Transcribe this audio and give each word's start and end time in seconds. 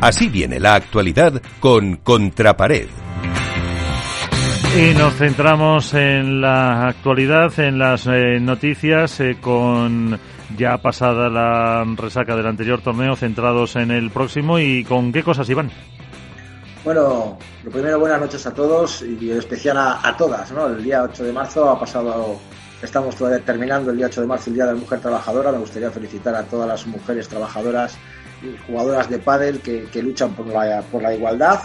Así 0.00 0.28
viene 0.28 0.60
la 0.60 0.74
actualidad 0.74 1.40
con 1.58 1.96
Contrapared. 1.96 2.88
Y 4.76 4.94
nos 4.94 5.14
centramos 5.14 5.94
en 5.94 6.42
la 6.42 6.88
actualidad, 6.88 7.58
en 7.58 7.78
las 7.78 8.06
eh, 8.06 8.38
noticias, 8.38 9.20
eh, 9.20 9.38
con 9.40 10.18
ya 10.54 10.76
pasada 10.76 11.30
la 11.30 11.82
resaca 11.96 12.36
del 12.36 12.46
anterior 12.46 12.82
torneo, 12.82 13.16
centrados 13.16 13.74
en 13.76 13.90
el 13.90 14.10
próximo. 14.10 14.58
¿Y 14.58 14.84
con 14.84 15.12
qué 15.12 15.22
cosas, 15.22 15.48
Iván? 15.48 15.70
Bueno, 16.84 17.38
lo 17.64 17.70
primero, 17.70 17.98
buenas 17.98 18.20
noches 18.20 18.46
a 18.46 18.52
todos 18.52 19.02
y 19.02 19.30
en 19.30 19.38
especial 19.38 19.78
a, 19.78 20.14
todas. 20.16 20.52
¿no? 20.52 20.66
El 20.66 20.84
día 20.84 21.02
8 21.04 21.24
de 21.24 21.32
marzo 21.32 21.70
ha 21.70 21.80
pasado, 21.80 22.38
estamos 22.82 23.16
todavía 23.16 23.42
terminando 23.42 23.90
el 23.90 23.96
día 23.96 24.06
8 24.06 24.20
de 24.20 24.26
marzo, 24.26 24.50
el 24.50 24.56
Día 24.56 24.66
de 24.66 24.74
la 24.74 24.78
Mujer 24.78 25.00
Trabajadora. 25.00 25.52
Me 25.52 25.58
gustaría 25.58 25.90
felicitar 25.90 26.34
a 26.34 26.42
todas 26.42 26.68
las 26.68 26.86
mujeres 26.86 27.26
trabajadoras 27.28 27.96
jugadoras 28.66 29.08
de 29.08 29.18
pádel 29.18 29.60
que, 29.60 29.84
que 29.84 30.02
luchan 30.02 30.34
por 30.34 30.46
la, 30.46 30.82
por 30.82 31.02
la 31.02 31.14
igualdad 31.14 31.60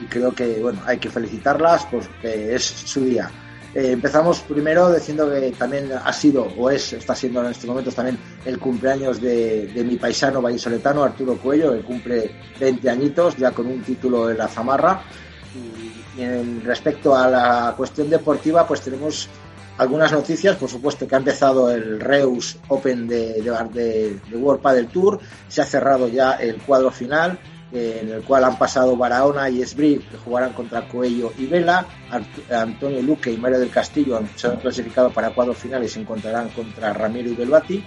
y 0.00 0.06
creo 0.06 0.32
que 0.32 0.60
bueno 0.60 0.80
hay 0.86 0.98
que 0.98 1.10
felicitarlas 1.10 1.86
porque 1.86 2.54
es 2.54 2.64
su 2.64 3.04
día. 3.04 3.30
Eh, 3.74 3.90
empezamos 3.90 4.40
primero 4.40 4.90
diciendo 4.90 5.30
que 5.30 5.52
también 5.52 5.90
ha 5.92 6.12
sido 6.12 6.44
o 6.56 6.70
es 6.70 6.94
está 6.94 7.14
siendo 7.14 7.44
en 7.44 7.50
estos 7.50 7.66
momentos 7.66 7.94
también 7.94 8.18
el 8.46 8.58
cumpleaños 8.58 9.20
de, 9.20 9.70
mi 9.86 9.96
paisano 9.96 10.40
vallisoletano 10.40 11.02
Arturo 11.02 11.36
Cuello, 11.36 11.74
que 11.74 11.82
cumple 11.82 12.30
20 12.58 12.88
añitos 12.88 13.36
ya 13.36 13.50
con 13.50 13.66
un 13.66 13.82
título 13.82 14.30
en 14.30 14.38
la 14.38 14.48
zamarra. 14.48 15.02
Y, 15.54 16.22
en 16.22 16.64
respecto 16.64 17.14
a 17.14 17.28
la 17.28 17.74
cuestión 17.76 18.08
deportiva, 18.08 18.66
pues 18.66 18.80
tenemos 18.80 19.28
algunas 19.78 20.12
noticias, 20.12 20.56
por 20.56 20.68
supuesto 20.68 21.06
que 21.06 21.14
ha 21.14 21.18
empezado 21.18 21.70
el 21.70 22.00
Reus 22.00 22.56
Open 22.68 23.06
de, 23.06 23.42
de, 23.42 24.20
de 24.30 24.36
World 24.36 24.90
Tour, 24.90 25.20
se 25.48 25.62
ha 25.62 25.64
cerrado 25.64 26.08
ya 26.08 26.32
el 26.32 26.56
cuadro 26.56 26.90
final, 26.90 27.38
en 27.72 28.08
el 28.08 28.22
cual 28.22 28.44
han 28.44 28.58
pasado 28.58 28.96
Barahona 28.96 29.50
y 29.50 29.60
Esbrí, 29.60 29.98
que 29.98 30.16
jugarán 30.16 30.52
contra 30.52 30.88
Coello 30.88 31.32
y 31.36 31.46
Vela. 31.46 31.86
Antonio 32.50 33.02
Luque 33.02 33.32
y 33.32 33.36
Mario 33.36 33.58
del 33.58 33.70
Castillo 33.70 34.20
se 34.34 34.46
han 34.46 34.56
clasificado 34.56 35.10
para 35.10 35.30
cuadros 35.30 35.58
finales 35.58 35.90
y 35.90 35.94
se 35.94 36.00
encontrarán 36.00 36.48
contra 36.50 36.92
Ramiro 36.92 37.30
y 37.30 37.34
Belbati. 37.34 37.84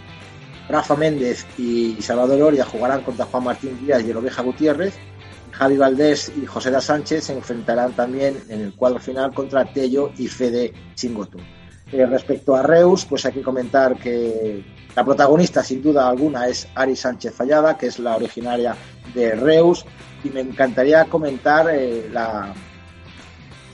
Rafa 0.68 0.96
Méndez 0.96 1.48
y 1.58 2.00
Salvador 2.02 2.42
Oria 2.42 2.66
jugarán 2.66 3.02
contra 3.02 3.26
Juan 3.26 3.46
Martín 3.46 3.80
Díaz 3.84 4.04
y 4.04 4.12
Oveja 4.12 4.44
Gutiérrez. 4.44 4.94
Javi 5.52 5.78
Valdés 5.78 6.32
y 6.42 6.46
José 6.46 6.70
da 6.70 6.80
Sánchez 6.80 7.26
se 7.26 7.34
enfrentarán 7.34 7.94
también 7.94 8.38
en 8.50 8.62
el 8.62 8.74
cuadro 8.76 9.00
final 9.00 9.34
contra 9.34 9.66
Tello 9.66 10.12
y 10.18 10.28
Fede 10.28 10.74
Chingoto. 10.94 11.40
Eh, 11.92 12.06
respecto 12.06 12.56
a 12.56 12.62
Reus, 12.62 13.06
pues 13.06 13.26
hay 13.26 13.34
que 13.34 13.42
comentar 13.42 13.98
que 13.98 14.64
la 14.96 15.04
protagonista, 15.04 15.64
sin 15.64 15.82
duda 15.82 16.08
alguna, 16.08 16.48
es 16.48 16.68
Ari 16.76 16.96
Sánchez 16.96 17.34
Fallada, 17.34 17.78
que 17.78 17.88
es 17.88 17.98
la 17.98 18.16
originaria 18.16 18.76
de 19.14 19.32
Reus, 19.32 19.86
y 20.24 20.30
me 20.30 20.42
encantaría 20.42 21.06
comentar 21.06 21.68
eh, 21.72 22.08
la, 22.12 22.54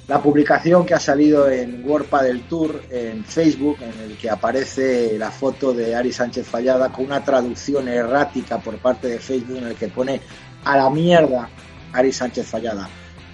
la 0.08 0.22
publicación 0.22 0.86
que 0.86 0.94
ha 0.94 1.00
salido 1.00 1.50
en 1.50 1.84
World 1.86 2.10
del 2.22 2.42
Tour 2.44 2.84
en 2.90 3.26
Facebook, 3.26 3.80
en 3.82 4.12
el 4.12 4.18
que 4.18 4.30
aparece 4.30 5.18
la 5.18 5.32
foto 5.32 5.74
de 5.74 5.94
Ari 5.94 6.14
Sánchez 6.14 6.48
Fallada 6.48 6.92
con 6.94 7.06
una 7.06 7.22
traducción 7.22 7.90
errática 7.90 8.60
por 8.60 8.78
parte 8.78 9.10
de 9.10 9.20
Facebook 9.20 9.58
en 9.58 9.68
el 9.68 9.76
que 9.76 9.90
pone 9.90 10.22
a 10.64 10.78
la 10.78 10.90
mierda 10.90 11.50
Ari 11.92 12.14
Sánchez 12.14 12.48
Fallada. 12.48 12.88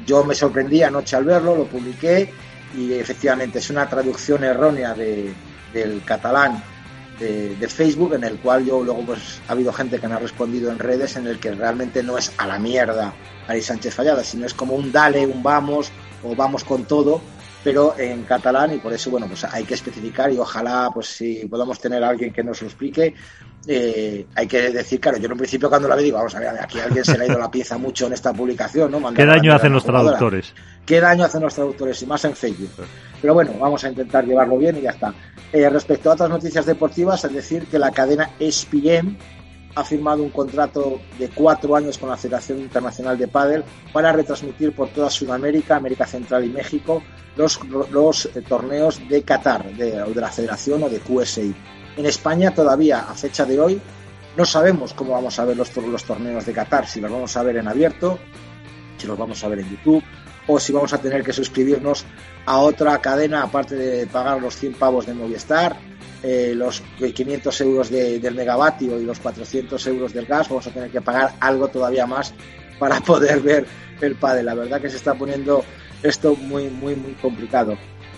Yo 0.07 0.23
me 0.23 0.33
sorprendí 0.33 0.81
anoche 0.81 1.15
al 1.15 1.25
verlo, 1.25 1.55
lo 1.55 1.65
publiqué 1.65 2.31
y 2.75 2.93
efectivamente 2.93 3.59
es 3.59 3.69
una 3.69 3.87
traducción 3.87 4.43
errónea 4.43 4.93
de, 4.93 5.33
del 5.73 6.03
catalán 6.03 6.63
de, 7.19 7.67
Facebook 7.67 8.15
en 8.15 8.23
el 8.23 8.39
cual 8.39 8.65
yo 8.65 8.83
luego 8.83 9.05
pues 9.05 9.39
ha 9.47 9.51
habido 9.51 9.71
gente 9.71 9.99
que 9.99 10.07
me 10.07 10.15
ha 10.15 10.19
respondido 10.19 10.71
en 10.71 10.79
redes 10.79 11.15
en 11.17 11.27
el 11.27 11.39
que 11.39 11.51
realmente 11.51 12.01
no 12.01 12.17
es 12.17 12.31
a 12.37 12.47
la 12.47 12.57
mierda 12.57 13.13
Ari 13.47 13.61
Sánchez 13.61 13.93
Fallada, 13.93 14.23
sino 14.23 14.47
es 14.47 14.53
como 14.53 14.73
un 14.73 14.91
dale, 14.91 15.27
un 15.27 15.43
vamos 15.43 15.91
o 16.23 16.35
vamos 16.35 16.63
con 16.63 16.85
todo 16.85 17.21
pero 17.63 17.95
en 17.97 18.23
catalán 18.23 18.73
y 18.73 18.77
por 18.77 18.93
eso 18.93 19.11
bueno 19.11 19.27
pues 19.27 19.43
hay 19.43 19.63
que 19.63 19.75
especificar 19.75 20.31
y 20.31 20.37
ojalá 20.37 20.89
pues 20.93 21.07
si 21.07 21.45
podamos 21.45 21.79
tener 21.79 22.03
a 22.03 22.09
alguien 22.09 22.33
que 22.33 22.43
nos 22.43 22.61
lo 22.61 22.67
explique 22.67 23.13
eh, 23.67 24.25
hay 24.35 24.47
que 24.47 24.71
decir 24.71 24.99
claro 24.99 25.17
yo 25.17 25.25
en 25.25 25.33
un 25.33 25.37
principio 25.37 25.69
cuando 25.69 25.87
la 25.87 25.95
vi 25.95 26.03
digo 26.03 26.17
vamos 26.17 26.35
a 26.35 26.39
ver 26.39 26.49
aquí 26.59 26.79
alguien 26.79 27.05
se 27.05 27.17
le 27.17 27.25
ha 27.25 27.27
ido 27.27 27.39
la 27.39 27.51
pieza 27.51 27.77
mucho 27.77 28.07
en 28.07 28.13
esta 28.13 28.33
publicación 28.33 28.91
no 28.91 29.13
qué 29.13 29.25
daño 29.25 29.53
hacen 29.53 29.73
los 29.73 29.83
traductores 29.83 30.53
qué 30.85 30.99
daño 30.99 31.25
hacen 31.25 31.41
los 31.41 31.53
traductores 31.53 32.01
y 32.01 32.05
más 32.05 32.25
en 32.25 32.35
Facebook. 32.35 32.71
Pero 33.21 33.33
bueno 33.33 33.53
vamos 33.59 33.83
a 33.83 33.89
intentar 33.89 34.25
llevarlo 34.25 34.57
bien 34.57 34.77
y 34.77 34.81
ya 34.81 34.91
está. 34.91 35.13
Eh, 35.51 35.69
respecto 35.69 36.09
a 36.09 36.13
otras 36.13 36.29
noticias 36.29 36.65
deportivas 36.65 37.23
es 37.23 37.33
decir 37.33 37.65
que 37.67 37.77
la 37.77 37.91
cadena 37.91 38.31
ESPN 38.39 39.17
ha 39.75 39.83
firmado 39.83 40.23
un 40.23 40.29
contrato 40.29 40.99
de 41.17 41.29
cuatro 41.29 41.75
años 41.75 41.97
con 41.97 42.09
la 42.09 42.17
Federación 42.17 42.59
Internacional 42.59 43.17
de 43.17 43.27
Padel 43.27 43.63
para 43.93 44.11
retransmitir 44.11 44.73
por 44.73 44.89
toda 44.89 45.09
Sudamérica, 45.09 45.75
América 45.75 46.05
Central 46.05 46.45
y 46.45 46.49
México 46.49 47.01
los, 47.35 48.25
eh, 48.25 48.41
torneos 48.41 49.01
de 49.07 49.23
Qatar, 49.23 49.73
de, 49.75 49.91
de 49.91 50.21
la 50.21 50.29
Federación 50.29 50.83
o 50.83 50.89
de 50.89 50.99
QSI. 50.99 51.55
En 51.97 52.05
España 52.05 52.53
todavía, 52.53 52.99
a 53.09 53.15
fecha 53.15 53.45
de 53.45 53.59
hoy, 53.59 53.81
no 54.35 54.45
sabemos 54.45 54.93
cómo 54.93 55.13
vamos 55.13 55.39
a 55.39 55.45
ver 55.45 55.57
los, 55.57 55.75
los 55.77 56.03
torneos 56.03 56.45
de 56.45 56.53
Qatar, 56.53 56.87
si 56.87 57.01
los 57.01 57.11
vamos 57.11 57.35
a 57.35 57.43
ver 57.43 57.57
en 57.57 57.67
abierto, 57.67 58.19
si 58.97 59.07
los 59.07 59.17
vamos 59.17 59.43
a 59.43 59.47
ver 59.47 59.59
en 59.59 59.69
YouTube 59.69 60.03
o 60.47 60.59
si 60.59 60.73
vamos 60.73 60.93
a 60.93 60.97
tener 60.97 61.23
que 61.23 61.33
suscribirnos 61.33 62.05
a 62.45 62.59
otra 62.59 62.99
cadena 62.99 63.43
aparte 63.43 63.75
de 63.75 64.07
pagar 64.07 64.41
los 64.41 64.55
100 64.55 64.73
pavos 64.73 65.05
de 65.05 65.13
Movistar 65.13 65.77
eh, 66.23 66.53
los 66.55 66.83
500 66.99 67.61
euros 67.61 67.89
del 67.89 68.35
megavatio 68.35 68.99
y 68.99 69.05
los 69.05 69.19
400 69.19 69.87
euros 69.87 70.13
del 70.13 70.25
gas, 70.25 70.49
vamos 70.49 70.67
a 70.67 70.71
tener 70.71 70.91
que 70.91 71.01
pagar 71.01 71.33
algo 71.39 71.67
todavía 71.67 72.05
más 72.05 72.33
para 72.77 72.99
poder 73.01 73.39
ver 73.41 73.65
el 74.01 74.15
padre. 74.15 74.43
La 74.43 74.53
verdad 74.53 74.81
que 74.81 74.89
se 74.89 74.97
está 74.97 75.13
poniendo 75.15 75.63
esto 76.03 76.35
muy, 76.35 76.69
muy, 76.69 76.95
muy 76.95 77.13
complicado. 77.13 77.77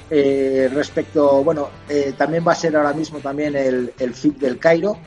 Eh, 0.09 0.69
respecto, 0.73 1.43
bueno, 1.43 1.69
eh, 1.89 2.13
también 2.17 2.45
va 2.45 2.51
a 2.51 2.55
ser 2.55 2.75
ahora 2.75 2.93
mismo 2.93 3.19
también 3.19 3.55
el, 3.55 3.93
el 3.97 4.13
FIP 4.13 4.39
del 4.39 4.59
Cairo, 4.59 4.97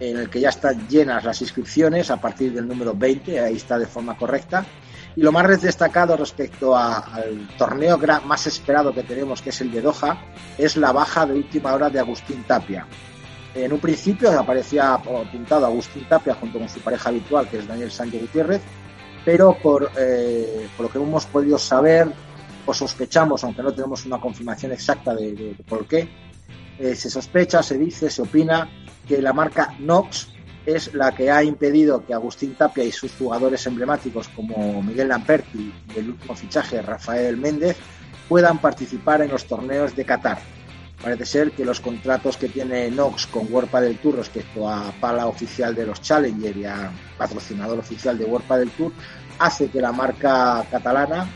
en 0.00 0.16
el 0.16 0.30
que 0.30 0.40
ya 0.40 0.48
están 0.48 0.88
llenas 0.88 1.24
las 1.24 1.40
inscripciones 1.42 2.10
a 2.10 2.20
partir 2.20 2.52
del 2.52 2.66
número 2.66 2.94
20, 2.94 3.40
ahí 3.40 3.56
está 3.56 3.78
de 3.78 3.86
forma 3.86 4.16
correcta. 4.16 4.64
Y 5.18 5.22
lo 5.22 5.32
más 5.32 5.60
destacado 5.60 6.16
respecto 6.16 6.76
al 6.76 7.48
torneo 7.58 7.98
más 8.24 8.46
esperado 8.46 8.94
que 8.94 9.02
tenemos, 9.02 9.42
que 9.42 9.50
es 9.50 9.60
el 9.62 9.72
de 9.72 9.82
Doha, 9.82 10.16
es 10.56 10.76
la 10.76 10.92
baja 10.92 11.26
de 11.26 11.34
última 11.34 11.74
hora 11.74 11.90
de 11.90 11.98
Agustín 11.98 12.44
Tapia. 12.44 12.86
En 13.52 13.72
un 13.72 13.80
principio 13.80 14.30
aparecía 14.38 14.94
apuntado 14.94 15.66
Agustín 15.66 16.06
Tapia 16.08 16.36
junto 16.36 16.60
con 16.60 16.68
su 16.68 16.78
pareja 16.78 17.08
habitual, 17.08 17.48
que 17.48 17.58
es 17.58 17.66
Daniel 17.66 17.90
Sánchez 17.90 18.20
Gutiérrez, 18.20 18.62
pero 19.24 19.58
por, 19.60 19.90
eh, 19.98 20.68
por 20.76 20.86
lo 20.86 20.92
que 20.92 20.98
hemos 20.98 21.26
podido 21.26 21.58
saber 21.58 22.06
o 22.64 22.72
sospechamos, 22.72 23.42
aunque 23.42 23.64
no 23.64 23.72
tenemos 23.72 24.06
una 24.06 24.20
confirmación 24.20 24.70
exacta 24.70 25.16
de, 25.16 25.56
por 25.68 25.84
qué, 25.88 26.08
eh, 26.78 26.94
se 26.94 27.10
sospecha, 27.10 27.60
se 27.60 27.76
dice, 27.76 28.08
se 28.08 28.22
opina 28.22 28.70
que 29.08 29.20
la 29.20 29.32
marca 29.32 29.74
Nox 29.80 30.28
es 30.66 30.94
la 30.94 31.12
que 31.12 31.30
ha 31.30 31.42
impedido 31.42 32.04
que 32.04 32.14
Agustín 32.14 32.54
Tapia 32.54 32.84
y 32.84 32.92
sus 32.92 33.12
jugadores 33.12 33.66
emblemáticos 33.66 34.28
como 34.28 34.82
Miguel 34.82 35.08
Lamperti 35.08 35.72
y 35.94 35.98
el 35.98 36.10
último 36.10 36.34
fichaje 36.34 36.82
Rafael 36.82 37.36
Méndez 37.36 37.76
puedan 38.28 38.58
participar 38.58 39.22
en 39.22 39.30
los 39.30 39.46
torneos 39.46 39.96
de 39.96 40.04
Qatar. 40.04 40.38
Parece 41.02 41.26
ser 41.26 41.52
que 41.52 41.64
los 41.64 41.80
contratos 41.80 42.36
que 42.36 42.48
tiene 42.48 42.90
Nox 42.90 43.26
con 43.28 43.52
World 43.52 43.70
del 43.70 43.98
Tour 43.98 44.16
respecto 44.16 44.68
a 44.68 44.92
pala 45.00 45.26
oficial 45.26 45.74
de 45.74 45.86
los 45.86 46.02
Challenger 46.02 46.56
y 46.56 46.64
a 46.64 46.90
patrocinador 47.16 47.78
oficial 47.78 48.18
de 48.18 48.24
World 48.24 48.48
del 48.48 48.70
Tour 48.70 48.92
hace 49.38 49.68
que 49.68 49.80
la 49.80 49.92
marca 49.92 50.66
catalana 50.70 51.28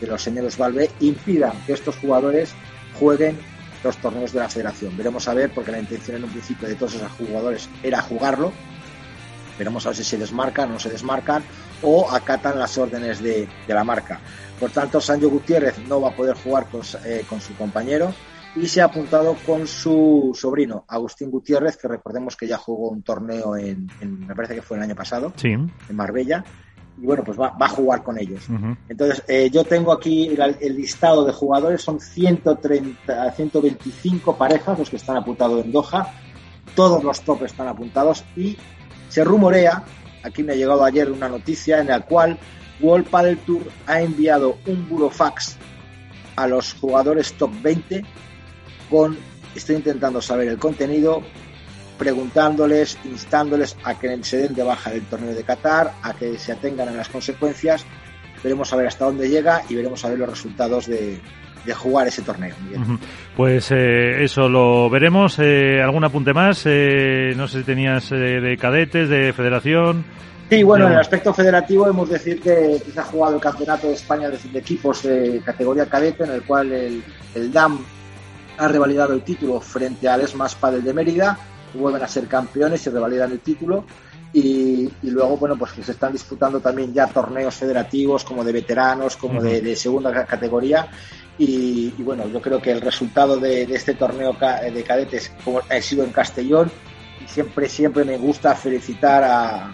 de 0.00 0.06
los 0.06 0.22
señores 0.22 0.56
Valve 0.56 0.90
impidan 1.00 1.52
que 1.66 1.72
estos 1.72 1.96
jugadores 1.96 2.54
jueguen 2.98 3.38
los 3.82 3.96
torneos 3.98 4.32
de 4.32 4.40
la 4.40 4.48
federación. 4.48 4.96
Veremos 4.96 5.28
a 5.28 5.34
ver, 5.34 5.52
porque 5.52 5.72
la 5.72 5.78
intención 5.78 6.16
en 6.16 6.24
un 6.24 6.30
principio 6.30 6.68
de 6.68 6.74
todos 6.74 6.94
esos 6.94 7.10
jugadores 7.12 7.68
era 7.82 8.00
jugarlo. 8.02 8.52
Veremos 9.58 9.84
a 9.86 9.90
ver 9.90 9.96
si 9.96 10.04
se 10.04 10.18
desmarcan 10.18 10.70
o 10.70 10.72
no 10.74 10.78
se 10.78 10.90
desmarcan 10.90 11.42
o 11.82 12.10
acatan 12.10 12.58
las 12.58 12.78
órdenes 12.78 13.22
de, 13.22 13.48
la 13.68 13.84
marca. 13.84 14.20
Por 14.58 14.70
tanto, 14.70 15.00
Sancho 15.00 15.28
Gutiérrez 15.28 15.78
no 15.88 16.00
va 16.00 16.10
a 16.10 16.16
poder 16.16 16.36
jugar 16.36 16.66
eh, 17.04 17.24
con, 17.28 17.40
su 17.40 17.54
compañero 17.56 18.14
y 18.54 18.66
se 18.66 18.80
ha 18.80 18.84
apuntado 18.84 19.36
con 19.46 19.66
su 19.66 20.32
sobrino, 20.34 20.84
Agustín 20.86 21.30
Gutiérrez, 21.30 21.76
que 21.76 21.88
recordemos 21.88 22.36
que 22.36 22.46
ya 22.46 22.58
jugó 22.58 22.90
un 22.90 23.02
torneo 23.02 23.56
en, 23.56 23.88
en 24.00 24.26
me 24.26 24.34
parece 24.34 24.54
que 24.54 24.62
fue 24.62 24.76
el 24.76 24.82
año 24.82 24.94
pasado, 24.94 25.32
en 25.42 25.70
Marbella, 25.90 26.44
y 27.00 27.06
bueno, 27.06 27.24
pues 27.24 27.38
va, 27.38 27.54
a 27.58 27.68
jugar 27.68 28.02
con 28.02 28.18
ellos. 28.18 28.44
Entonces, 28.88 29.24
eh, 29.28 29.50
yo 29.50 29.64
tengo 29.64 29.92
aquí 29.92 30.28
el, 30.60 30.76
listado 30.76 31.24
de 31.24 31.32
jugadores, 31.32 31.82
son 31.82 32.00
130, 32.00 33.32
125 33.32 34.36
parejas 34.36 34.78
los 34.78 34.90
que 34.90 34.96
están 34.96 35.16
apuntados 35.16 35.64
en 35.64 35.72
Doha, 35.72 36.12
todos 36.74 37.02
los 37.02 37.20
top 37.22 37.44
están 37.44 37.68
apuntados 37.68 38.24
y 38.36 38.56
se 39.08 39.24
rumorea, 39.24 39.84
aquí 40.22 40.42
me 40.42 40.52
ha 40.52 40.56
llegado 40.56 40.84
ayer 40.84 41.10
una 41.10 41.28
noticia 41.28 41.80
en 41.80 41.88
la 41.88 42.00
cual 42.00 42.38
World 42.80 43.08
Padel 43.08 43.38
Tour 43.38 43.62
ha 43.86 44.00
enviado 44.00 44.56
un 44.66 44.88
burofax 44.88 45.56
a 46.36 46.46
los 46.46 46.74
jugadores 46.74 47.32
top 47.34 47.50
20 47.62 48.04
con, 48.90 49.16
estoy 49.54 49.76
intentando 49.76 50.20
saber 50.20 50.48
el 50.48 50.58
contenido, 50.58 51.22
preguntándoles, 52.02 52.98
instándoles 53.04 53.76
a 53.84 53.96
que 53.96 54.24
se 54.24 54.38
den 54.38 54.54
de 54.56 54.64
baja 54.64 54.90
del 54.90 55.02
torneo 55.02 55.32
de 55.32 55.44
Qatar, 55.44 55.92
a 56.02 56.12
que 56.14 56.36
se 56.36 56.50
atengan 56.50 56.88
a 56.88 56.90
las 56.90 57.08
consecuencias. 57.08 57.86
Veremos 58.42 58.72
a 58.72 58.76
ver 58.76 58.88
hasta 58.88 59.04
dónde 59.04 59.28
llega 59.28 59.62
y 59.68 59.76
veremos 59.76 60.04
a 60.04 60.08
ver 60.08 60.18
los 60.18 60.28
resultados 60.28 60.88
de, 60.88 61.20
jugar 61.76 62.08
ese 62.08 62.22
torneo. 62.22 62.56
Pues 63.36 63.70
eh, 63.70 64.24
eso 64.24 64.48
lo 64.48 64.90
veremos. 64.90 65.38
Eh, 65.38 65.80
¿Algún 65.80 66.02
apunte 66.02 66.34
más? 66.34 66.64
Eh, 66.66 67.34
no 67.36 67.46
sé 67.46 67.60
si 67.60 67.64
tenías 67.64 68.10
de 68.10 68.56
cadetes, 68.60 69.08
de 69.08 69.32
federación. 69.32 70.04
Sí, 70.50 70.64
bueno, 70.64 70.88
en 70.88 70.94
el 70.94 70.98
aspecto 70.98 71.32
federativo 71.32 71.86
hemos 71.86 72.08
de 72.08 72.14
decir 72.18 72.40
que 72.40 72.82
quizá 72.84 73.02
ha 73.02 73.04
jugado 73.04 73.36
el 73.36 73.40
Campeonato 73.40 73.86
de 73.86 73.94
España 73.94 74.28
de, 74.28 74.58
equipos 74.58 75.04
de 75.04 75.40
categoría 75.44 75.86
cadete, 75.86 76.24
en 76.24 76.32
el 76.32 76.42
cual 76.42 76.72
el, 76.72 77.52
DAM 77.52 77.78
ha 78.58 78.68
revalidado 78.68 79.14
el 79.14 79.22
título 79.22 79.60
frente 79.60 80.08
al 80.08 80.20
ESMAS 80.20 80.56
Padel 80.56 80.82
de 80.82 80.92
Mérida, 80.92 81.38
vuelven 81.78 82.02
a 82.02 82.08
ser 82.08 82.26
campeones 82.26 82.86
y 82.86 82.90
revalidan 82.90 83.32
el 83.32 83.40
título. 83.40 83.84
Y, 84.32 84.90
luego, 85.02 85.36
bueno, 85.36 85.56
pues 85.56 85.72
que 85.72 85.82
se 85.82 85.92
están 85.92 86.12
disputando 86.12 86.60
también 86.60 86.94
ya 86.94 87.06
torneos 87.06 87.54
federativos 87.54 88.24
como 88.24 88.42
de 88.42 88.52
veteranos, 88.52 89.16
como 89.16 89.42
de, 89.42 89.76
segunda 89.76 90.24
categoría. 90.24 90.88
Y, 91.36 91.90
bueno, 92.02 92.26
yo 92.28 92.40
creo 92.40 92.60
que 92.60 92.70
el 92.70 92.80
resultado 92.80 93.36
de, 93.38 93.66
de 93.66 93.74
este 93.74 93.94
torneo 93.94 94.32
de 94.32 94.82
cadetes 94.84 95.32
como 95.44 95.60
ha 95.60 95.80
sido 95.82 96.04
en 96.04 96.12
Castellón. 96.12 96.70
Y 97.22 97.28
siempre, 97.28 97.68
siempre 97.68 98.04
me 98.04 98.16
gusta 98.16 98.54
felicitar 98.54 99.22
a, 99.22 99.70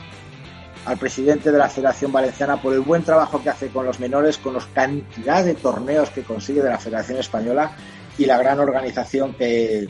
al 0.89 0.97
presidente 0.97 1.53
de 1.53 1.59
la 1.59 1.69
Federación 1.69 2.11
Valenciana 2.11 2.61
por 2.61 2.73
el 2.73 2.81
buen 2.81 3.03
trabajo 3.03 3.43
que 3.43 3.51
hace 3.51 3.69
con 3.69 3.85
los 3.85 4.01
menores, 4.01 4.39
con 4.39 4.55
la 4.55 4.61
cantidad 4.73 5.45
de 5.45 5.55
torneos 5.55 6.09
que 6.11 6.23
consigue 6.23 6.63
de 6.63 6.71
la 6.71 6.79
Federación 6.79 7.19
Española 7.19 7.73
y 8.19 8.27
la 8.27 8.37
gran 8.37 8.59
organización 8.59 9.33
que, 9.35 9.89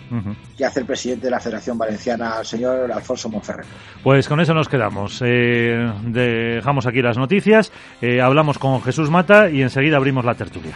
hace 0.64 0.80
el 0.80 0.86
presidente 0.86 1.26
de 1.26 1.30
la 1.30 1.40
Federación 1.40 1.78
Valenciana, 1.78 2.36
el 2.40 2.46
señor 2.46 2.92
Alfonso 2.92 3.28
Monferrer. 3.28 3.64
Pues 4.02 4.28
con 4.28 4.40
eso 4.40 4.54
nos 4.54 4.68
quedamos. 4.68 5.22
Eh, 5.24 5.90
dejamos 6.04 6.86
aquí 6.86 7.00
las 7.00 7.16
noticias, 7.16 7.72
eh, 8.02 8.20
hablamos 8.20 8.58
con 8.58 8.82
Jesús 8.82 9.10
Mata 9.10 9.50
y 9.50 9.62
enseguida 9.62 9.96
abrimos 9.96 10.24
la 10.24 10.34
tertulia. 10.34 10.74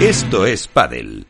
Esto 0.00 0.46
es 0.46 0.68
Padel. 0.68 1.26